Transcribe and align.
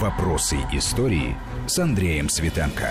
Вопросы 0.00 0.56
истории 0.72 1.36
с 1.66 1.78
Андреем 1.78 2.30
Светенко. 2.30 2.90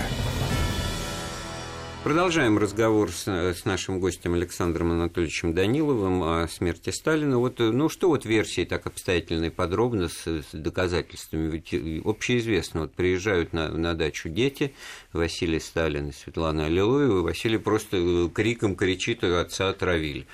Продолжаем 2.04 2.56
разговор 2.56 3.10
с, 3.10 3.26
с 3.26 3.64
нашим 3.64 3.98
гостем 3.98 4.34
Александром 4.34 4.92
Анатольевичем 4.92 5.52
Даниловым 5.52 6.22
о 6.22 6.46
смерти 6.46 6.90
Сталина. 6.90 7.36
Вот, 7.38 7.58
ну 7.58 7.88
что 7.88 8.10
вот 8.10 8.24
версии 8.24 8.64
так 8.64 8.86
обстоятельно 8.86 9.46
и 9.46 9.50
подробно 9.50 10.06
с, 10.08 10.24
с 10.24 10.46
доказательствами? 10.52 11.50
Ведь 11.50 11.74
общеизвестно, 12.04 12.82
вот 12.82 12.94
приезжают 12.94 13.52
на, 13.52 13.70
на 13.70 13.94
дачу 13.94 14.28
дети, 14.28 14.72
Василий 15.12 15.58
Сталин 15.58 16.10
и 16.10 16.12
Светлана 16.12 16.66
Аллилуева, 16.66 17.18
и 17.18 17.22
Василий 17.22 17.58
просто 17.58 18.30
криком 18.32 18.76
кричит, 18.76 19.24
отца 19.24 19.70
отравили. 19.70 20.28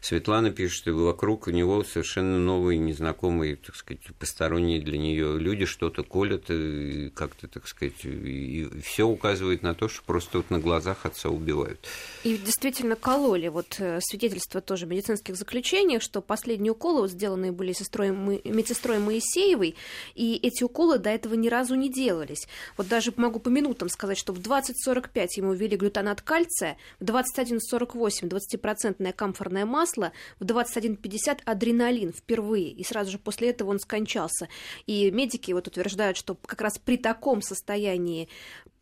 Светлана 0.00 0.50
пишет, 0.50 0.78
что 0.78 0.92
вокруг 0.92 1.46
у 1.46 1.50
него 1.50 1.84
совершенно 1.84 2.38
новые, 2.38 2.78
незнакомые, 2.78 3.56
так 3.56 3.74
сказать, 3.76 4.00
посторонние 4.18 4.80
для 4.80 4.98
нее 4.98 5.38
люди 5.38 5.64
что-то 5.64 6.02
колят, 6.02 6.50
и 6.50 7.10
как-то, 7.14 7.48
так 7.48 7.66
сказать, 7.66 8.04
и 8.04 8.68
все 8.82 9.06
указывает 9.06 9.62
на 9.62 9.74
то, 9.74 9.88
что 9.88 10.02
просто 10.04 10.38
вот 10.38 10.50
на 10.50 10.58
глазах 10.58 11.06
отца 11.06 11.28
убивают. 11.28 11.80
И 12.24 12.36
действительно 12.36 12.96
кололи. 12.96 13.48
Вот 13.48 13.76
э, 13.78 14.00
свидетельства 14.02 14.60
тоже 14.60 14.86
медицинских 14.86 15.36
заключений, 15.36 16.00
что 16.00 16.20
последние 16.20 16.72
уколы 16.72 17.08
сделанные 17.08 17.52
были 17.52 17.72
сестрой, 17.72 18.10
медсестрой 18.10 18.98
Моисеевой, 18.98 19.76
и 20.14 20.38
эти 20.42 20.64
уколы 20.64 20.98
до 20.98 21.10
этого 21.10 21.34
ни 21.34 21.48
разу 21.48 21.74
не 21.74 21.90
делались. 21.90 22.48
Вот 22.76 22.88
даже 22.88 23.12
могу 23.16 23.38
по 23.38 23.48
минутам 23.48 23.88
сказать, 23.88 24.18
что 24.18 24.32
в 24.32 24.38
20.45 24.38 25.28
ему 25.36 25.52
ввели 25.52 25.76
глютонат 25.76 26.20
кальция, 26.20 26.76
в 27.00 27.04
21.48 27.04 28.28
20% 28.28 29.12
камфорное 29.12 29.66
масло, 29.66 29.85
масло, 29.86 30.12
в 30.40 30.44
21.50 30.44 31.40
адреналин 31.44 32.12
впервые, 32.12 32.70
и 32.70 32.84
сразу 32.84 33.12
же 33.12 33.18
после 33.18 33.50
этого 33.50 33.70
он 33.70 33.78
скончался. 33.78 34.48
И 34.86 35.10
медики 35.10 35.52
вот 35.52 35.68
утверждают, 35.68 36.16
что 36.16 36.34
как 36.34 36.60
раз 36.60 36.78
при 36.78 36.96
таком 36.96 37.42
состоянии 37.42 38.28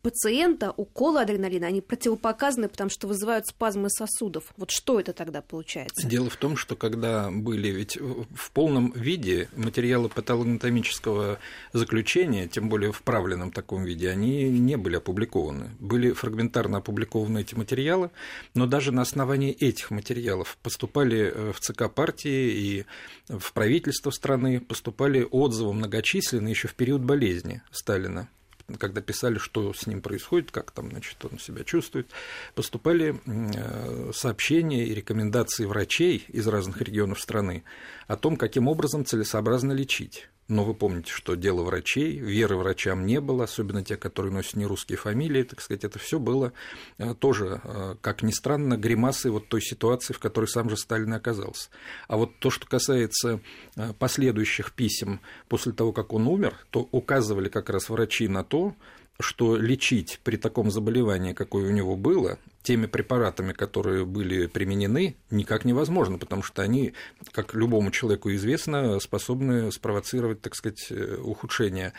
пациента 0.05 0.71
уколы 0.77 1.19
адреналина, 1.19 1.65
они 1.65 1.81
противопоказаны, 1.81 2.69
потому 2.69 2.91
что 2.91 3.07
вызывают 3.07 3.47
спазмы 3.47 3.89
сосудов. 3.89 4.53
Вот 4.55 4.69
что 4.69 4.99
это 4.99 5.13
тогда 5.13 5.41
получается? 5.41 6.07
Дело 6.07 6.29
в 6.29 6.35
том, 6.35 6.57
что 6.57 6.75
когда 6.75 7.31
были 7.31 7.69
ведь 7.69 7.97
в 7.97 8.51
полном 8.51 8.91
виде 8.91 9.49
материалы 9.55 10.09
патологоанатомического 10.09 11.39
заключения, 11.73 12.47
тем 12.47 12.69
более 12.69 12.91
в 12.91 13.01
правленном 13.01 13.51
таком 13.51 13.83
виде, 13.83 14.11
они 14.11 14.43
не 14.43 14.77
были 14.77 14.97
опубликованы. 14.97 15.71
Были 15.79 16.11
фрагментарно 16.11 16.77
опубликованы 16.77 17.39
эти 17.39 17.55
материалы, 17.55 18.11
но 18.53 18.67
даже 18.67 18.91
на 18.91 19.01
основании 19.01 19.53
этих 19.53 19.89
материалов 19.89 20.59
поступали 20.61 21.33
э, 21.33 21.51
в 21.51 21.59
ЦК 21.59 21.91
партии 21.91 22.51
и 22.51 22.85
в 23.27 23.53
правительство 23.53 24.11
страны, 24.11 24.59
поступали 24.59 25.27
отзывы 25.31 25.73
многочисленные 25.73 26.51
еще 26.51 26.67
в 26.67 26.75
период 26.75 27.01
болезни 27.01 27.63
Сталина 27.71 28.29
когда 28.77 29.01
писали, 29.01 29.37
что 29.37 29.73
с 29.73 29.87
ним 29.87 30.01
происходит, 30.01 30.51
как 30.51 30.71
там, 30.71 30.89
значит, 30.89 31.23
он 31.23 31.39
себя 31.39 31.63
чувствует, 31.63 32.07
поступали 32.55 33.19
э, 33.25 34.11
сообщения 34.13 34.85
и 34.85 34.95
рекомендации 34.95 35.65
врачей 35.65 36.25
из 36.27 36.47
разных 36.47 36.81
регионов 36.81 37.19
страны 37.19 37.63
о 38.07 38.17
том, 38.17 38.37
каким 38.37 38.67
образом 38.67 39.05
целесообразно 39.05 39.71
лечить. 39.71 40.29
Но 40.47 40.63
вы 40.63 40.75
помните, 40.75 41.11
что 41.11 41.33
дело 41.33 41.63
врачей, 41.63 42.19
веры 42.19 42.55
врачам 42.55 43.07
не 43.07 43.19
было, 43.19 43.45
особенно 43.45 43.83
те, 43.83 43.97
которые 43.97 44.31
носят 44.31 44.55
нерусские 44.55 44.97
фамилии, 44.97 45.41
так 45.41 45.59
сказать, 45.59 45.83
это 45.83 45.97
все 45.97 46.19
было 46.19 46.53
э, 46.99 47.15
тоже, 47.15 47.61
э, 47.63 47.95
как 47.99 48.21
ни 48.21 48.31
странно, 48.31 48.77
гримасой 48.77 49.31
вот 49.31 49.47
той 49.47 49.61
ситуации, 49.61 50.13
в 50.13 50.19
которой 50.19 50.45
сам 50.45 50.69
же 50.69 50.77
Сталин 50.77 51.13
оказался. 51.13 51.69
А 52.07 52.17
вот 52.17 52.37
то, 52.37 52.51
что 52.51 52.67
касается 52.67 53.39
э, 53.75 53.93
последующих 53.97 54.73
писем 54.73 55.19
после 55.49 55.71
того, 55.71 55.93
как 55.93 56.13
он 56.13 56.27
умер, 56.27 56.55
то 56.69 56.87
указывали 56.91 57.49
как 57.49 57.71
раз 57.71 57.89
врачи 57.89 58.27
на 58.27 58.43
то, 58.43 58.75
что 59.19 59.55
лечить 59.55 60.19
при 60.23 60.37
таком 60.37 60.69
заболевании, 60.69 61.33
какое 61.33 61.67
у 61.69 61.71
него 61.71 61.95
было, 61.95 62.37
теми 62.65 62.87
препаратами, 62.87 63.53
которые 63.53 64.05
были 64.05 64.47
применены, 64.47 65.15
никак 65.29 65.63
невозможно, 65.63 66.17
потому 66.17 66.43
что 66.43 66.61
они, 66.63 66.93
как 67.31 67.53
любому 67.53 67.91
человеку 67.91 68.31
известно, 68.33 68.99
способны 68.99 69.71
спровоцировать, 69.71 70.41
так 70.41 70.55
сказать, 70.55 70.91
ухудшение 70.91 71.93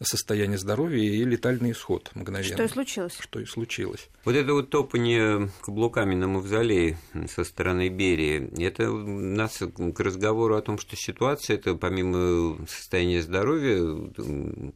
состояние 0.00 0.58
здоровья 0.58 1.02
и 1.02 1.24
летальный 1.24 1.72
исход 1.72 2.10
мгновенно. 2.14 2.54
Что 2.54 2.62
и 2.62 2.68
случилось. 2.68 3.16
Что 3.18 3.40
и 3.40 3.44
случилось. 3.44 4.08
Вот 4.24 4.36
это 4.36 4.52
вот 4.52 4.70
топание 4.70 5.50
каблуками 5.60 6.14
на 6.14 6.28
мавзолее 6.28 6.98
со 7.28 7.42
стороны 7.42 7.88
Берии, 7.88 8.48
это 8.62 8.90
нас 8.92 9.58
к 9.58 10.00
разговору 10.00 10.56
о 10.56 10.62
том, 10.62 10.78
что 10.78 10.94
ситуация, 10.96 11.56
это 11.56 11.74
помимо 11.74 12.64
состояния 12.68 13.22
здоровья 13.22 13.80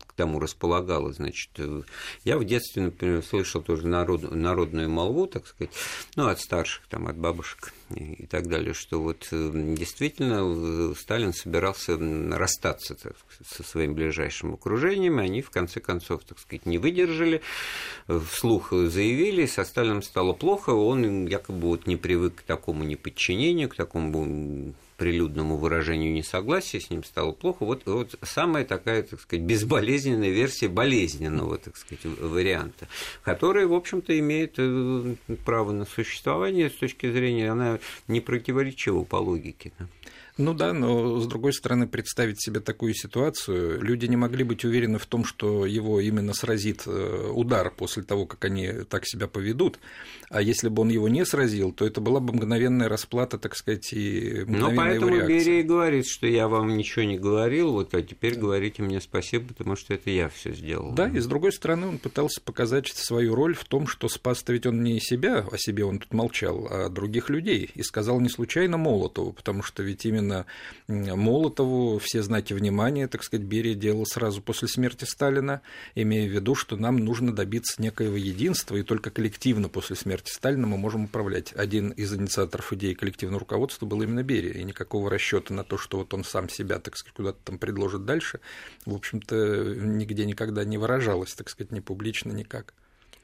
к 0.07 0.13
тому 0.15 0.41
располагала, 0.41 1.13
значит, 1.13 1.51
я 2.25 2.39
в 2.39 2.45
детстве, 2.45 2.83
например, 2.83 3.23
слышал 3.23 3.63
тоже 3.63 3.87
народ, 3.87 4.33
народную 4.33 4.91
молву, 4.91 5.27
так 5.33 5.47
сказать, 5.47 5.75
ну, 6.17 6.29
от 6.29 6.41
старших, 6.41 6.87
там, 6.89 7.09
от 7.09 7.17
бабушек 7.17 7.73
и 7.95 8.27
так 8.27 8.49
далее, 8.49 8.75
что 8.75 9.01
вот 9.01 9.29
действительно 9.31 10.95
Сталин 10.95 11.33
собирался 11.33 11.97
расстаться 12.37 12.95
так, 12.95 13.15
со 13.47 13.63
своим 13.63 13.95
ближайшим 13.95 14.55
окружением, 14.55 15.13
время 15.13 15.23
они, 15.23 15.43
в 15.43 15.51
конце 15.51 15.81
концов, 15.81 16.25
так 16.25 16.39
сказать, 16.39 16.67
не 16.67 16.79
выдержали, 16.79 17.41
вслух 18.07 18.73
заявили, 18.73 19.47
со 19.47 19.65
Сталином 19.65 20.03
стало 20.03 20.33
плохо, 20.33 20.71
он 20.71 21.27
якобы 21.27 21.69
вот 21.69 21.87
не 21.87 21.97
привык 21.97 22.37
к 22.37 22.43
такому 22.43 22.85
неподчинению, 22.85 23.69
к 23.69 23.77
такому 23.77 24.75
прилюдному 25.03 25.57
выражению 25.57 26.13
несогласия, 26.13 26.79
с 26.79 26.89
ним 26.89 27.03
стало 27.03 27.33
плохо. 27.33 27.65
Вот, 27.65 27.83
вот 27.87 28.15
самая 28.23 28.65
такая, 28.65 29.03
так 29.03 29.21
сказать, 29.21 29.45
безболезненная 29.45 30.31
версия 30.31 30.69
болезненного, 30.69 31.59
так 31.59 31.77
сказать, 31.77 32.05
варианта, 32.05 32.87
который, 33.25 33.67
в 33.67 33.75
общем-то, 33.75 34.17
имеет 34.21 34.55
э, 34.59 35.17
право 35.45 35.73
на 35.73 35.87
существование 35.87 36.71
с 36.71 36.75
точки 36.75 37.11
зрения, 37.11 37.51
она 37.51 37.81
не 38.09 38.21
противоречива 38.21 39.05
по 39.05 39.17
логике. 39.17 39.73
Ну 40.39 40.55
да, 40.55 40.73
но 40.73 41.19
с 41.19 41.27
другой 41.27 41.53
стороны, 41.53 41.87
представить 41.87 42.43
себе 42.43 42.61
такую 42.61 42.95
ситуацию, 42.95 43.83
люди 43.83 44.07
не 44.07 44.17
могли 44.17 44.45
быть 44.45 44.65
уверены 44.65 44.99
в 44.99 45.07
том, 45.07 45.25
что 45.25 45.67
его 45.67 46.01
именно 46.01 46.33
сразит 46.33 46.85
э, 46.87 47.31
удар 47.33 47.71
после 47.71 48.03
того, 48.03 48.25
как 48.25 48.45
они 48.47 48.71
так 48.89 49.07
себя 49.07 49.27
поведут. 49.27 49.79
А 50.31 50.41
если 50.41 50.69
бы 50.69 50.83
он 50.83 50.89
его 50.89 51.09
не 51.09 51.27
сразил, 51.27 51.73
то 51.73 51.87
это 51.87 52.01
была 52.01 52.21
бы 52.21 52.33
мгновенная 52.33 52.89
расплата, 52.89 53.39
так 53.39 53.55
сказать, 53.55 53.93
и 53.93 54.45
мгновенная 54.47 54.71
Ну, 54.71 54.77
поэтому 54.77 55.27
Берия 55.27 55.61
и 55.61 55.63
говорит, 55.63 56.07
что 56.07 56.27
я 56.27 56.49
вам 56.49 56.77
ничего 56.77 57.05
не 57.05 57.19
говорил, 57.19 57.73
вот, 57.73 57.95
а 57.95 58.03
теперь 58.03 58.37
говорите 58.37 58.83
мне 58.83 59.01
спасибо, 59.01 59.49
потому 59.49 59.77
что 59.77 59.93
это 59.93 60.11
я 60.11 60.31
все 60.31 60.55
сделал. 60.55 60.93
Да, 60.93 61.09
и 61.09 61.19
с 61.19 61.27
другой 61.27 61.53
стороны, 61.53 61.87
он 61.87 61.99
пытался 61.99 62.41
показать 62.41 62.89
свою 62.89 63.35
роль 63.35 63.55
в 63.55 63.65
том, 63.65 63.87
что 63.87 64.09
спас 64.09 64.43
ведь 64.49 64.67
он 64.67 64.83
не 64.83 64.99
себя, 64.99 65.47
о 65.51 65.59
себе 65.59 65.85
он 65.85 65.99
тут 65.99 66.13
молчал, 66.15 66.67
а 66.71 66.89
других 66.89 67.29
людей. 67.29 67.71
И 67.75 67.83
сказал 67.83 68.21
не 68.21 68.29
случайно 68.29 68.77
Молотову, 68.77 69.33
потому 69.33 69.63
что 69.63 69.83
ведь 69.83 70.05
именно 70.05 70.22
именно 70.23 70.47
Молотову 70.89 71.99
все 71.99 72.23
знаки 72.23 72.53
внимания, 72.53 73.09
так 73.09 73.23
сказать, 73.23 73.47
Берия 73.47 73.75
делал 73.75 74.07
сразу 74.07 74.43
после 74.43 74.69
смерти 74.69 75.05
Сталина, 75.05 75.63
имея 75.95 76.29
в 76.29 76.33
виду, 76.33 76.55
что 76.55 76.77
нам 76.77 76.97
нужно 76.99 77.35
добиться 77.35 77.81
некоего 77.81 78.17
единства, 78.17 78.77
и 78.77 78.83
только 78.83 79.11
коллективно 79.11 79.69
после 79.69 79.97
смерти 79.97 80.31
Сталина 80.31 80.67
мы 80.67 80.79
можем 80.79 81.05
управлять. 81.05 81.53
Один 81.55 81.91
из 81.91 82.13
инициаторов 82.15 82.73
идеи 82.73 82.95
коллективного 82.95 83.41
руководства 83.41 83.87
был 83.87 84.03
именно 84.03 84.23
Берия, 84.23 84.53
и 84.53 84.65
никакого 84.65 85.11
расчета 85.11 85.55
на 85.55 85.65
то, 85.65 85.79
что 85.79 85.99
вот 85.99 86.15
он 86.15 86.25
сам 86.25 86.49
себя, 86.49 86.79
так 86.79 86.97
сказать, 86.97 87.15
куда-то 87.15 87.39
там 87.45 87.59
предложит 87.59 88.05
дальше, 88.05 88.41
в 88.87 88.95
общем-то, 88.95 89.75
нигде 89.77 90.25
никогда 90.25 90.65
не 90.65 90.79
выражалось, 90.79 91.35
так 91.35 91.49
сказать, 91.49 91.73
ни 91.73 91.81
публично, 91.81 92.33
никак. 92.33 92.75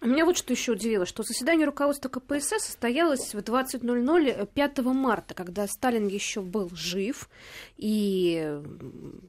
Меня 0.00 0.25
вот 0.25 0.36
что 0.36 0.53
еще 0.53 0.72
удивило, 0.72 1.06
что 1.06 1.25
заседание 1.25 1.66
руководства 1.66 2.09
КПСС 2.09 2.60
состоялось 2.60 3.34
в 3.34 3.38
20.00 3.38 4.47
5 4.47 4.78
марта, 4.78 5.34
когда 5.34 5.66
Сталин 5.66 6.06
еще 6.06 6.41
был 6.41 6.70
жив, 6.72 7.28
и 7.76 8.60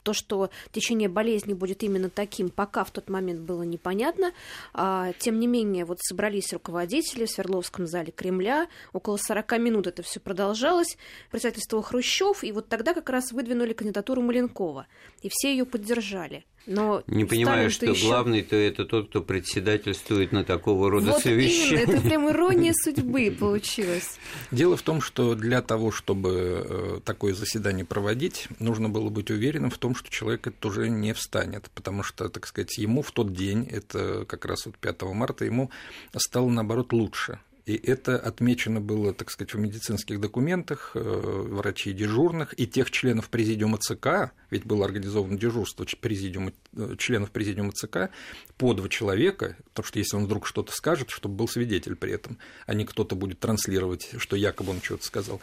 то, 0.03 0.13
что 0.13 0.51
течение 0.71 1.10
болезни 1.10 1.54
будет 1.54 1.81
именно 1.81 2.12
таким, 2.12 2.50
пока 2.50 2.83
в 2.83 2.92
тот 2.92 3.10
момент 3.10 3.39
было 3.39 3.63
непонятно. 3.63 4.31
А, 4.71 5.12
тем 5.13 5.39
не 5.39 5.48
менее, 5.48 5.86
вот 5.86 6.01
собрались 6.01 6.54
руководители 6.54 7.25
в 7.25 7.31
Свердловском 7.31 7.88
зале 7.88 8.12
Кремля, 8.12 8.68
около 8.94 9.18
40 9.18 9.57
минут 9.57 9.88
это 9.88 10.04
все 10.04 10.19
продолжалось, 10.19 10.98
председательство 11.31 11.81
Хрущев, 11.81 12.44
и 12.44 12.51
вот 12.51 12.69
тогда 12.69 12.94
как 12.94 13.10
раз 13.10 13.31
выдвинули 13.31 13.74
кандидатуру 13.74 14.22
Маленкова, 14.22 14.86
и 15.24 15.30
все 15.31 15.51
ее 15.51 15.65
поддержали. 15.65 16.45
Но 16.69 17.01
не 17.07 17.25
понимаю, 17.25 17.71
что 17.71 17.88
еще... 17.88 18.06
главный-то 18.06 18.56
это 18.56 18.86
тот, 18.86 19.10
кто 19.10 19.24
председательствует 19.24 20.31
на 20.31 20.44
такого 20.44 20.92
рода 20.92 21.13
вот 21.13 21.24
совещаниях. 21.24 21.89
Именно, 21.89 21.98
это 21.98 22.01
прям 22.07 22.30
ирония 22.30 22.74
судьбы 22.83 23.36
получилась. 23.38 24.19
Дело 24.51 24.77
в 24.77 24.83
том, 24.83 25.01
что 25.01 25.33
для 25.33 25.63
того, 25.63 25.92
чтобы 25.92 26.63
э, 26.69 27.00
такое 27.04 27.33
заседание 27.33 27.86
проводить, 27.86 28.48
нужно 28.60 28.88
было 28.88 29.10
быть 29.10 29.31
уверенным 29.31 29.71
в 29.71 29.80
том, 29.80 29.95
что 29.95 30.12
человек 30.12 30.45
это 30.45 30.68
уже 30.68 30.89
не 30.89 31.13
встанет, 31.13 31.71
потому 31.74 32.04
что, 32.04 32.30
так 32.30 32.45
сказать, 32.45 32.77
ему 32.77 33.01
в 33.01 33.12
тот 33.12 33.33
день, 33.33 33.68
это 33.68 34.25
как 34.25 34.45
раз 34.45 34.68
вот 34.68 34.77
5 34.77 35.01
марта, 35.13 35.45
ему 35.45 35.72
стало, 36.15 36.50
наоборот, 36.50 36.94
лучше. 36.94 37.39
И 37.69 37.75
это 37.75 38.18
отмечено 38.18 38.81
было, 38.81 39.13
так 39.13 39.30
сказать, 39.30 39.54
в 39.54 39.60
медицинских 39.60 40.19
документах 40.19 40.94
э, 40.95 41.00
врачей 41.00 41.94
дежурных 41.94 42.60
и 42.60 42.66
тех 42.66 42.89
членов 42.89 43.30
президиума 43.30 43.77
ЦК, 43.77 44.31
ведь 44.50 44.66
было 44.66 44.86
организовано 44.86 45.38
дежурство 45.38 45.86
президиума 46.01 46.51
членов 46.98 47.31
президиума 47.31 47.71
ЦК 47.71 48.10
по 48.57 48.74
два 48.74 48.89
человека, 48.89 49.56
потому 49.69 49.88
что 49.88 50.00
если 50.00 50.18
он 50.18 50.25
вдруг 50.25 50.45
что-то 50.45 50.71
скажет, 50.71 51.10
чтобы 51.10 51.36
был 51.36 51.48
свидетель 51.48 51.95
при 51.95 52.13
этом, 52.13 52.38
а 52.66 52.74
не 52.74 52.86
кто-то 52.86 53.16
будет 53.16 53.39
транслировать, 53.39 54.10
что 54.18 54.36
якобы 54.36 54.71
он 54.71 54.81
что-то 54.81 55.06
сказал. 55.06 55.42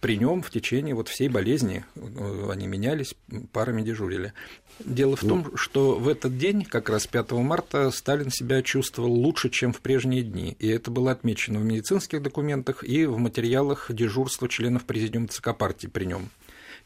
При 0.00 0.16
нем 0.16 0.42
в 0.42 0.50
течение 0.50 0.94
вот 0.94 1.08
всей 1.08 1.28
болезни 1.28 1.84
э, 1.94 2.50
они 2.50 2.66
менялись, 2.66 3.14
парами 3.52 3.82
дежурили. 3.82 4.32
Дело 4.80 5.16
в 5.16 5.22
ну. 5.22 5.28
том, 5.28 5.56
что 5.56 5.94
в 5.96 6.08
этот 6.08 6.36
день, 6.36 6.64
как 6.64 6.88
раз 6.88 7.06
5 7.06 7.32
марта, 7.32 7.90
Сталин 7.90 8.30
себя 8.30 8.62
чувствовал 8.62 9.12
лучше, 9.12 9.48
чем 9.48 9.72
в 9.72 9.80
прежние 9.80 10.22
дни. 10.22 10.56
И 10.58 10.68
это 10.68 10.90
было 10.90 11.12
отмечено 11.12 11.60
в 11.60 11.64
медицинских 11.64 12.22
документах 12.22 12.82
и 12.82 13.06
в 13.06 13.18
материалах 13.18 13.92
дежурства 13.92 14.48
членов 14.48 14.84
президиума 14.84 15.28
ЦК 15.28 15.56
партии 15.56 15.86
при 15.86 16.06
нем. 16.06 16.30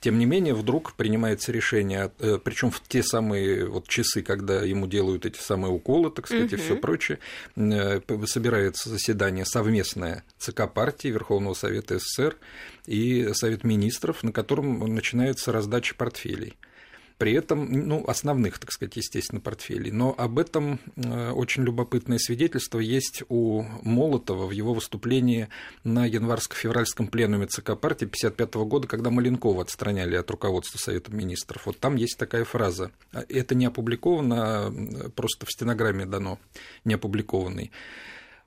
Тем 0.00 0.18
не 0.18 0.26
менее, 0.26 0.54
вдруг 0.54 0.94
принимается 0.94 1.50
решение, 1.50 2.12
э, 2.20 2.38
причем 2.42 2.70
в 2.70 2.80
те 2.86 3.02
самые 3.02 3.66
вот 3.66 3.88
часы, 3.88 4.22
когда 4.22 4.62
ему 4.62 4.86
делают 4.86 5.26
эти 5.26 5.38
самые 5.38 5.72
уколы, 5.72 6.10
так 6.10 6.26
сказать, 6.26 6.52
угу. 6.52 6.54
и 6.54 6.64
все 6.64 6.76
прочее, 6.76 7.18
э, 7.56 8.00
собирается 8.26 8.90
заседание 8.90 9.44
совместное 9.44 10.24
ЦК 10.38 10.72
партии, 10.72 11.08
Верховного 11.08 11.54
Совета 11.54 11.98
СССР 11.98 12.36
и 12.86 13.30
Совет 13.32 13.64
министров, 13.64 14.22
на 14.22 14.30
котором 14.30 14.78
начинается 14.94 15.50
раздача 15.50 15.96
портфелей 15.96 16.56
при 17.18 17.32
этом, 17.32 17.68
ну, 17.70 18.04
основных, 18.06 18.58
так 18.60 18.70
сказать, 18.70 18.96
естественно, 18.96 19.40
портфелей. 19.40 19.90
Но 19.90 20.14
об 20.16 20.38
этом 20.38 20.78
э, 20.96 21.30
очень 21.30 21.64
любопытное 21.64 22.18
свидетельство 22.18 22.78
есть 22.78 23.24
у 23.28 23.64
Молотова 23.82 24.46
в 24.46 24.52
его 24.52 24.72
выступлении 24.72 25.48
на 25.82 26.06
январско-февральском 26.06 27.08
пленуме 27.08 27.46
ЦК 27.46 27.76
партии 27.76 28.06
1955 28.06 28.54
года, 28.68 28.86
когда 28.86 29.10
Маленкова 29.10 29.62
отстраняли 29.62 30.14
от 30.14 30.30
руководства 30.30 30.78
Совета 30.78 31.12
министров. 31.12 31.66
Вот 31.66 31.80
там 31.80 31.96
есть 31.96 32.16
такая 32.16 32.44
фраза. 32.44 32.92
Это 33.12 33.56
не 33.56 33.66
опубликовано, 33.66 34.36
а 34.38 35.10
просто 35.14 35.44
в 35.44 35.50
стенограмме 35.50 36.06
дано, 36.06 36.38
не 36.84 36.94
опубликованный. 36.94 37.72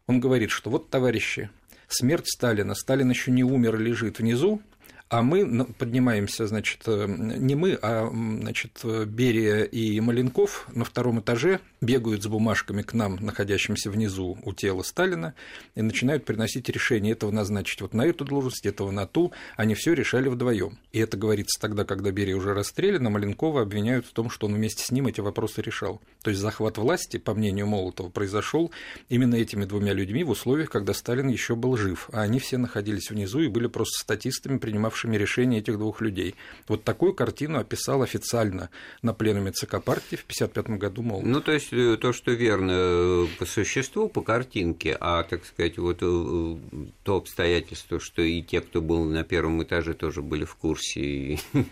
Он 0.08 0.22
говорит, 0.22 0.50
что 0.50 0.70
вот, 0.70 0.90
товарищи, 0.90 1.50
смерть 1.90 2.28
Сталина, 2.28 2.74
Сталин 2.74 3.10
еще 3.10 3.32
не 3.32 3.44
умер, 3.44 3.78
лежит 3.78 4.20
внизу, 4.20 4.62
а 5.12 5.22
мы 5.22 5.66
поднимаемся, 5.66 6.48
значит, 6.48 6.84
э, 6.88 7.06
не 7.08 7.56
мы, 7.56 7.78
а 7.82 8.10
значит, 8.10 8.82
Берия 9.08 9.64
и 9.64 10.00
Маленков 10.00 10.68
на 10.74 10.86
втором 10.86 11.20
этаже 11.20 11.60
бегают 11.82 12.24
с 12.24 12.28
бумажками 12.28 12.84
к 12.84 12.94
нам, 12.94 13.18
находящимся 13.20 13.90
внизу 13.90 14.38
у 14.44 14.54
тела 14.54 14.84
Сталина, 14.84 15.34
и 15.76 15.82
начинают 15.82 16.26
приносить 16.26 16.70
решение 16.70 17.14
этого 17.14 17.32
назначить 17.32 17.82
вот 17.82 17.94
на 17.94 18.04
эту 18.04 18.24
должность, 18.24 18.66
этого 18.66 18.92
на 18.92 19.08
ту. 19.08 19.34
Они 19.58 19.74
все 19.74 19.94
решали 19.94 20.30
вдвоем. 20.30 20.78
И 20.92 21.00
это 21.00 21.18
говорится 21.18 21.60
тогда, 21.60 21.84
когда 21.84 22.12
Берия 22.12 22.36
уже 22.36 22.54
расстрелян, 22.54 23.08
а 23.08 23.10
Маленкова 23.10 23.64
обвиняют 23.64 24.06
в 24.06 24.12
том, 24.12 24.30
что 24.30 24.46
он 24.46 24.54
вместе 24.54 24.84
с 24.84 24.92
ним 24.92 25.08
эти 25.08 25.22
вопросы 25.22 25.62
решал. 25.62 26.02
То 26.22 26.30
есть 26.30 26.42
захват 26.42 26.78
власти, 26.78 27.18
по 27.18 27.34
мнению 27.34 27.66
Молотова, 27.66 28.10
произошел 28.10 28.72
именно 29.10 29.36
этими 29.36 29.66
двумя 29.66 29.94
людьми 29.94 30.24
в 30.24 30.30
условиях, 30.30 30.70
когда 30.70 30.94
Сталин 30.94 31.30
еще 31.30 31.56
был 31.56 31.76
жив, 31.78 32.10
а 32.14 32.22
они 32.22 32.40
все 32.40 32.58
находились 32.58 33.10
внизу 33.10 33.40
и 33.40 33.48
были 33.48 33.66
просто 33.68 34.00
статистами, 34.00 34.60
принимавшими 34.60 35.18
решения 35.18 35.58
этих 35.58 35.80
двух 35.80 36.02
людей. 36.02 36.36
Вот 36.68 36.84
такую 36.84 37.14
картину 37.14 37.58
описал 37.58 38.04
официально 38.04 38.70
на 39.02 39.14
пленуме 39.14 39.52
ЦК 39.52 39.84
партии 39.84 40.16
в 40.16 40.24
1955 40.24 40.78
году 40.78 41.02
Молотов. 41.02 41.28
Ну, 41.28 41.42
то 41.42 41.52
есть 41.52 41.71
то, 41.72 42.14
что 42.14 42.32
верно 42.32 42.72
э, 42.74 43.28
по 43.40 43.46
существу, 43.46 44.10
по 44.10 44.22
картинке, 44.22 44.96
а, 45.00 45.24
так 45.24 45.46
сказать, 45.46 45.78
вот 45.78 45.98
э, 46.02 46.56
то 47.04 47.16
обстоятельство, 47.16 48.00
что 48.00 48.22
и 48.22 48.42
те, 48.42 48.62
кто 48.62 48.82
был 48.82 49.04
на 49.06 49.24
первом 49.24 49.64
этаже, 49.64 49.94
тоже 49.94 50.22
были 50.22 50.46
в 50.46 50.56
курсе, 50.56 51.02
и, 51.02 51.40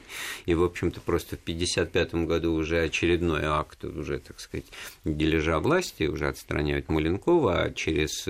и 0.45 0.53
в 0.53 0.63
общем-то, 0.63 1.01
просто 1.01 1.37
в 1.37 1.41
1955 1.43 2.27
году 2.27 2.53
уже 2.53 2.81
очередной 2.81 3.43
акт, 3.43 3.83
уже, 3.85 4.19
так 4.19 4.39
сказать, 4.39 4.65
дележа 5.05 5.59
власти, 5.59 6.03
уже 6.03 6.27
отстраняют 6.27 6.89
Маленкова, 6.89 7.61
а 7.63 7.71
через 7.71 8.27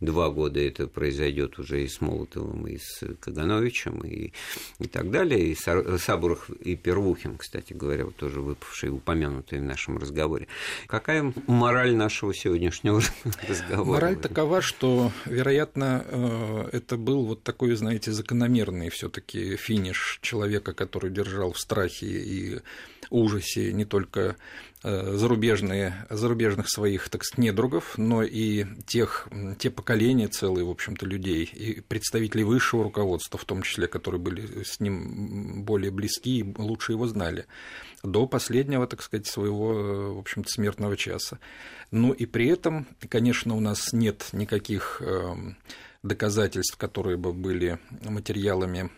два 0.00 0.30
года 0.30 0.60
это 0.60 0.86
произойдет 0.86 1.58
уже 1.58 1.84
и 1.84 1.88
с 1.88 2.00
Молотовым, 2.00 2.66
и 2.66 2.78
с 2.78 3.02
Кагановичем, 3.20 4.00
и 4.00 4.32
и, 4.78 4.86
так 4.88 5.10
далее. 5.10 5.40
И 5.40 5.54
Сабурах 5.54 6.50
и 6.50 6.76
Первухин, 6.76 7.36
кстати 7.36 7.72
говоря, 7.72 8.04
вот 8.04 8.16
тоже 8.16 8.40
выпавшие, 8.40 8.92
упомянутые 8.92 9.60
в 9.60 9.64
нашем 9.64 9.98
разговоре. 9.98 10.48
Какая 10.86 11.32
мораль 11.46 11.94
нашего 11.96 12.34
сегодняшнего 12.34 13.00
разговора? 13.48 14.00
Мораль 14.00 14.16
такова, 14.16 14.62
что, 14.62 15.12
вероятно, 15.24 16.04
э, 16.06 16.68
это 16.72 16.96
был 16.96 17.24
вот 17.26 17.42
такой, 17.42 17.74
знаете, 17.74 18.12
закономерный 18.12 18.90
все 18.90 19.08
таки 19.08 19.56
финиш 19.56 20.18
человека, 20.22 20.72
который 20.72 21.10
держал 21.10 21.52
в 21.52 21.58
страхе 21.58 22.06
и 22.06 22.60
ужасе 23.10 23.72
не 23.72 23.84
только 23.84 24.36
зарубежные, 24.86 26.06
зарубежных 26.10 26.68
своих, 26.68 27.08
так 27.08 27.24
сказать, 27.24 27.44
недругов, 27.44 27.98
но 27.98 28.22
и 28.22 28.64
тех, 28.86 29.26
те 29.58 29.70
поколения 29.70 30.28
целые, 30.28 30.64
в 30.64 30.70
общем-то, 30.70 31.04
людей, 31.04 31.44
и 31.44 31.80
представителей 31.80 32.44
высшего 32.44 32.84
руководства, 32.84 33.38
в 33.38 33.44
том 33.44 33.62
числе, 33.62 33.88
которые 33.88 34.20
были 34.20 34.62
с 34.62 34.78
ним 34.78 35.64
более 35.64 35.90
близки 35.90 36.38
и 36.38 36.54
лучше 36.56 36.92
его 36.92 37.08
знали, 37.08 37.46
до 38.04 38.26
последнего, 38.26 38.86
так 38.86 39.02
сказать, 39.02 39.26
своего, 39.26 40.14
в 40.14 40.18
общем-то, 40.18 40.48
смертного 40.48 40.96
часа. 40.96 41.40
Ну 41.90 42.12
и 42.12 42.24
при 42.24 42.46
этом, 42.46 42.86
конечно, 43.08 43.56
у 43.56 43.60
нас 43.60 43.92
нет 43.92 44.28
никаких 44.32 45.02
эм, 45.04 45.56
доказательств, 46.06 46.76
которые 46.76 47.16
бы 47.16 47.32
были 47.32 47.78
материалами 48.02 48.90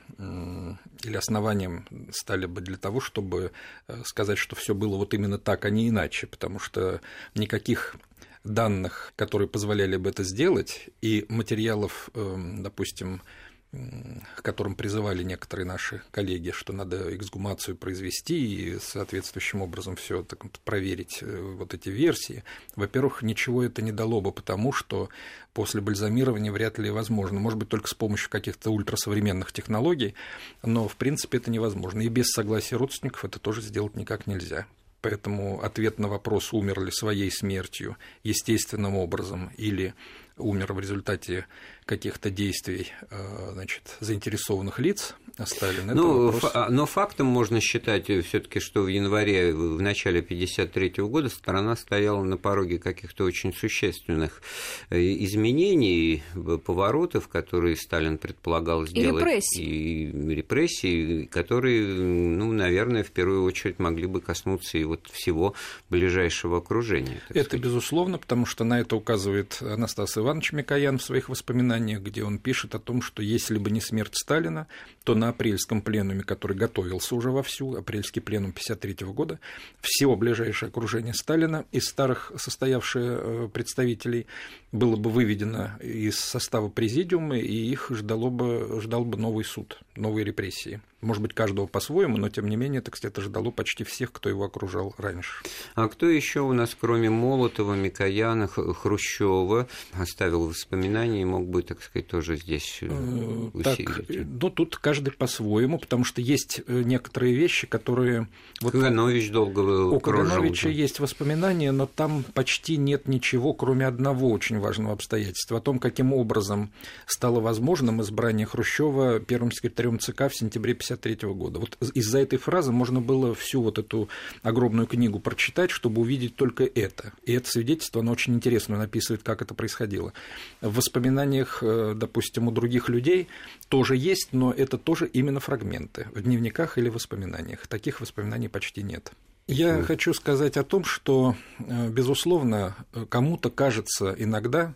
или 1.04 1.16
основанием 1.16 1.86
стали 2.12 2.46
бы 2.46 2.60
для 2.60 2.76
того, 2.76 3.00
чтобы 3.00 3.52
э, 3.86 4.02
сказать, 4.04 4.38
что 4.38 4.56
все 4.56 4.74
было 4.74 4.96
вот 4.96 5.14
именно 5.14 5.38
так, 5.38 5.64
а 5.64 5.70
не 5.70 5.88
иначе, 5.88 6.26
потому 6.26 6.58
что 6.58 7.00
никаких 7.36 7.96
данных, 8.42 9.12
которые 9.16 9.48
позволяли 9.48 9.96
бы 9.96 10.10
это 10.10 10.24
сделать, 10.24 10.88
и 11.00 11.24
материалов, 11.28 12.10
эм, 12.14 12.62
допустим, 12.62 13.22
к 13.70 14.42
которым 14.42 14.74
призывали 14.74 15.22
некоторые 15.22 15.66
наши 15.66 16.00
коллеги, 16.10 16.52
что 16.52 16.72
надо 16.72 17.14
эксгумацию 17.14 17.76
произвести 17.76 18.74
и 18.74 18.78
соответствующим 18.78 19.60
образом 19.60 19.96
все 19.96 20.22
так 20.22 20.42
проверить 20.60 21.18
э, 21.20 21.40
вот 21.40 21.74
эти 21.74 21.90
версии. 21.90 22.44
Во-первых, 22.76 23.22
ничего 23.22 23.62
это 23.62 23.82
не 23.82 23.92
дало 23.92 24.22
бы, 24.22 24.32
потому 24.32 24.72
что 24.72 25.10
после 25.52 25.82
бальзамирования 25.82 26.50
вряд 26.50 26.78
ли 26.78 26.90
возможно. 26.90 27.40
Может 27.40 27.58
быть, 27.58 27.68
только 27.68 27.88
с 27.88 27.94
помощью 27.94 28.30
каких-то 28.30 28.70
ультрасовременных 28.70 29.52
технологий, 29.52 30.14
но 30.62 30.88
в 30.88 30.96
принципе 30.96 31.36
это 31.36 31.50
невозможно. 31.50 32.00
И 32.00 32.08
без 32.08 32.28
согласия 32.30 32.76
родственников 32.76 33.26
это 33.26 33.38
тоже 33.38 33.60
сделать 33.60 33.96
никак 33.96 34.26
нельзя. 34.26 34.66
Поэтому 35.00 35.62
ответ 35.62 35.98
на 35.98 36.08
вопрос, 36.08 36.52
умер 36.52 36.80
ли 36.80 36.90
своей 36.90 37.30
смертью 37.30 37.96
естественным 38.24 38.96
образом 38.96 39.50
или 39.56 39.94
умер 40.38 40.72
в 40.72 40.80
результате 40.80 41.46
каких-то 41.84 42.30
действий 42.30 42.92
э, 43.10 43.50
значит, 43.52 43.96
заинтересованных 44.00 44.78
лиц 44.78 45.14
Сталина. 45.46 45.94
Ну, 45.94 46.26
вопрос... 46.26 46.52
фа- 46.52 46.68
но 46.68 46.84
фактом 46.84 47.26
можно 47.26 47.60
считать 47.60 48.04
все-таки, 48.04 48.60
что 48.60 48.82
в 48.82 48.88
январе, 48.88 49.54
в 49.54 49.80
начале 49.80 50.20
1953 50.20 51.04
года 51.04 51.28
страна 51.28 51.76
стояла 51.76 52.22
на 52.24 52.36
пороге 52.36 52.78
каких-то 52.78 53.24
очень 53.24 53.54
существенных 53.54 54.42
э, 54.90 55.00
изменений, 55.00 56.22
поворотов, 56.64 57.28
которые 57.28 57.76
Сталин 57.76 58.18
предполагал 58.18 58.86
сделать. 58.86 59.14
И 59.14 59.18
репрессий. 59.18 59.64
И 59.64 60.34
репрессий, 60.34 61.26
которые, 61.26 61.86
ну, 61.86 62.52
наверное, 62.52 63.02
в 63.02 63.10
первую 63.10 63.44
очередь 63.44 63.78
могли 63.78 64.06
бы 64.06 64.20
коснуться 64.20 64.76
и 64.76 64.84
вот 64.84 65.08
всего 65.10 65.54
ближайшего 65.88 66.58
окружения. 66.58 67.22
Это, 67.30 67.44
сказать. 67.44 67.64
безусловно, 67.64 68.18
потому 68.18 68.44
что 68.44 68.64
на 68.64 68.80
это 68.80 68.96
указывает 68.96 69.58
Анастас 69.62 70.16
Иванович 70.28 70.52
Микоян 70.52 70.98
в 70.98 71.02
своих 71.02 71.30
воспоминаниях 71.30 72.02
где 72.02 72.22
он 72.22 72.38
пишет 72.38 72.74
о 72.74 72.78
том, 72.78 73.00
что 73.00 73.22
если 73.22 73.56
бы 73.56 73.70
не 73.70 73.80
смерть 73.80 74.14
Сталина, 74.14 74.66
то 75.04 75.14
на 75.14 75.30
апрельском 75.30 75.80
пленуме, 75.80 76.22
который 76.22 76.54
готовился 76.54 77.14
уже 77.14 77.30
вовсю, 77.30 77.74
апрельский 77.76 78.20
пленум 78.20 78.50
1953 78.50 79.06
года, 79.06 79.40
все 79.80 80.14
ближайшее 80.14 80.68
окружение 80.68 81.14
Сталина 81.14 81.64
из 81.72 81.88
старых 81.88 82.30
состоявшие 82.36 83.18
э, 83.18 83.48
представителей 83.50 84.26
было 84.70 84.96
бы 84.96 85.08
выведено 85.08 85.70
из 85.80 86.18
состава 86.18 86.68
президиума, 86.68 87.38
и 87.38 87.54
их 87.54 87.90
ждало 87.90 88.28
бы, 88.28 88.82
ждал 88.82 89.06
бы 89.06 89.16
новый 89.16 89.46
суд, 89.46 89.80
новые 89.96 90.26
репрессии. 90.26 90.82
Может 91.00 91.22
быть, 91.22 91.32
каждого 91.32 91.66
по-своему, 91.66 92.16
но 92.16 92.28
тем 92.28 92.48
не 92.48 92.56
менее, 92.56 92.80
так 92.80 92.96
сказать, 92.96 93.12
это 93.12 93.22
ждало 93.22 93.52
почти 93.52 93.84
всех, 93.84 94.10
кто 94.10 94.28
его 94.28 94.44
окружал 94.44 94.94
раньше. 94.98 95.44
А 95.76 95.86
кто 95.86 96.08
еще 96.08 96.40
у 96.40 96.52
нас, 96.52 96.76
кроме 96.78 97.08
Молотова, 97.08 97.74
Микояна, 97.74 98.48
Хрущева, 98.48 99.68
оставил 99.92 100.48
воспоминания 100.48 101.22
и 101.22 101.24
мог 101.24 101.46
бы, 101.46 101.62
так 101.62 101.82
сказать, 101.82 102.08
тоже 102.08 102.36
здесь 102.36 102.78
э, 102.80 102.86
э, 102.88 103.50
усилить? 103.52 103.86
Так, 103.86 104.04
ну, 104.08 104.50
тут 104.50 104.76
каждый 104.76 105.12
по-своему, 105.12 105.78
потому 105.78 106.02
что 106.04 106.20
есть 106.20 106.62
э, 106.66 106.82
некоторые 106.82 107.34
вещи, 107.34 107.68
которые... 107.68 108.26
Вот 108.60 108.72
Каганович 108.72 109.30
долго 109.30 109.60
У 109.60 110.00
Кагановича 110.00 110.68
да. 110.68 110.74
есть 110.74 110.98
воспоминания, 110.98 111.70
но 111.70 111.86
там 111.86 112.24
почти 112.34 112.76
нет 112.76 113.06
ничего, 113.06 113.52
кроме 113.52 113.86
одного 113.86 114.30
очень 114.30 114.58
важного 114.58 114.94
обстоятельства, 114.94 115.58
о 115.58 115.60
том, 115.60 115.78
каким 115.78 116.12
образом 116.12 116.72
стало 117.06 117.38
возможным 117.38 118.02
избрание 118.02 118.46
Хрущева 118.46 119.20
первым 119.20 119.52
секретарем 119.52 120.00
ЦК 120.00 120.22
в 120.22 120.34
сентябре 120.34 120.74
1953 120.94 121.28
года. 121.34 121.60
Вот 121.60 121.76
из-за 121.94 122.18
этой 122.18 122.38
фразы 122.38 122.72
можно 122.72 123.00
было 123.00 123.34
всю 123.34 123.62
вот 123.62 123.78
эту 123.78 124.08
огромную 124.42 124.86
книгу 124.86 125.18
прочитать, 125.18 125.70
чтобы 125.70 126.00
увидеть 126.00 126.36
только 126.36 126.64
это. 126.64 127.12
И 127.24 127.32
это 127.32 127.48
свидетельство, 127.48 128.00
оно 128.00 128.12
очень 128.12 128.34
интересно 128.34 128.78
написывает, 128.78 129.22
как 129.22 129.42
это 129.42 129.54
происходило. 129.54 130.12
В 130.60 130.76
воспоминаниях, 130.76 131.62
э, 131.62 131.94
допустим, 131.96 132.48
у 132.48 132.50
других 132.50 132.88
людей 132.88 133.28
тоже 133.68 133.96
есть, 133.96 134.28
но 134.32 134.52
это 134.52 134.78
тоже 134.78 135.06
именно 135.06 135.40
фрагменты 135.40 136.08
в 136.14 136.22
дневниках 136.22 136.78
или 136.78 136.88
воспоминаниях. 136.88 137.66
Таких 137.66 138.00
воспоминаний 138.00 138.48
почти 138.48 138.82
нет. 138.82 139.12
Я 139.46 139.82
хочу 139.82 140.12
сказать 140.12 140.58
о 140.58 140.64
том, 140.64 140.84
что, 140.84 141.34
э, 141.58 141.88
безусловно, 141.88 142.76
кому-то 143.08 143.50
кажется 143.50 144.14
иногда, 144.18 144.74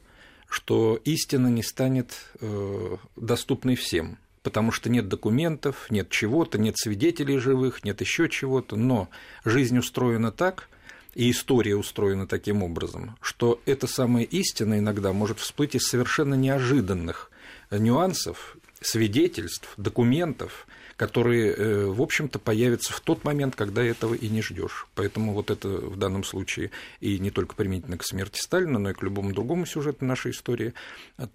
что 0.52 1.00
истина 1.04 1.46
не 1.48 1.62
станет 1.62 2.14
э, 2.40 2.96
доступной 3.16 3.74
всем, 3.74 4.18
потому 4.42 4.72
что 4.72 4.90
нет 4.90 5.08
документов, 5.08 5.90
нет 5.90 6.10
чего-то, 6.10 6.58
нет 6.58 6.76
свидетелей 6.76 7.38
живых, 7.38 7.84
нет 7.84 8.00
еще 8.00 8.28
чего-то, 8.28 8.76
но 8.76 9.08
жизнь 9.44 9.78
устроена 9.78 10.32
так, 10.32 10.68
и 11.14 11.30
история 11.30 11.76
устроена 11.76 12.26
таким 12.26 12.62
образом, 12.62 13.16
что 13.20 13.60
эта 13.66 13.86
самая 13.86 14.24
истина 14.24 14.78
иногда 14.78 15.12
может 15.12 15.38
всплыть 15.38 15.74
из 15.74 15.86
совершенно 15.86 16.34
неожиданных 16.34 17.30
нюансов, 17.70 18.56
свидетельств, 18.82 19.72
документов, 19.76 20.66
которые, 20.96 21.52
э, 21.52 21.86
в 21.86 22.00
общем-то, 22.00 22.38
появятся 22.38 22.92
в 22.92 23.00
тот 23.00 23.24
момент, 23.24 23.56
когда 23.56 23.82
этого 23.82 24.14
и 24.14 24.28
не 24.28 24.42
ждешь. 24.42 24.86
Поэтому 24.94 25.32
вот 25.32 25.50
это 25.50 25.68
в 25.68 25.96
данном 25.96 26.22
случае 26.22 26.70
и 27.00 27.18
не 27.18 27.30
только 27.30 27.56
применительно 27.56 27.98
к 27.98 28.04
смерти 28.04 28.38
Сталина, 28.40 28.78
но 28.78 28.90
и 28.90 28.94
к 28.94 29.02
любому 29.02 29.32
другому 29.32 29.66
сюжету 29.66 30.04
нашей 30.04 30.32
истории, 30.32 30.74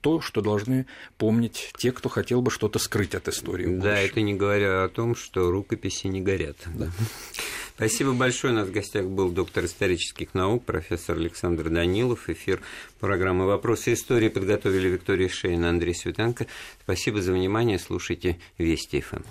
то, 0.01 0.22
что 0.22 0.42
должны 0.42 0.86
помнить 1.18 1.74
те, 1.77 1.92
кто 1.92 2.08
хотел 2.08 2.42
бы 2.42 2.51
что-то 2.51 2.80
скрыть 2.80 3.16
от 3.16 3.27
истории. 3.27 3.77
Да, 3.80 4.00
это 4.00 4.22
не 4.22 4.36
говоря 4.36 4.84
о 4.84 4.89
том, 4.89 5.16
что 5.16 5.51
рукописи 5.51 6.08
не 6.08 6.22
горят. 6.22 6.58
Да. 6.74 6.89
Спасибо 7.77 8.13
большое. 8.13 8.53
У 8.53 8.55
нас 8.55 8.67
в 8.67 8.72
гостях 8.72 9.05
был 9.05 9.29
доктор 9.29 9.65
исторических 9.65 10.34
наук, 10.34 10.65
профессор 10.65 11.15
Александр 11.15 11.69
Данилов. 11.69 12.27
Эфир 12.27 12.60
программы 13.00 13.46
«Вопросы 13.46 13.93
истории» 13.93 14.29
подготовили 14.29 14.88
Виктория 14.88 15.29
Шейн 15.29 15.63
и 15.63 15.67
Андрей 15.67 15.93
Светенко. 15.93 16.48
Спасибо 16.81 17.22
за 17.22 17.34
внимание. 17.34 17.77
Слушайте 17.77 18.39
Вести 18.57 19.01
ФМ. 19.01 19.22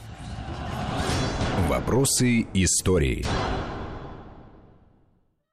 Вопросы 1.68 2.46
истории. 2.54 3.26